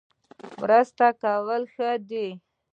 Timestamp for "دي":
2.09-2.27